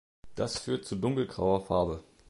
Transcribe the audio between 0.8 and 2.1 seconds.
zu dunkelgrauer Farbe.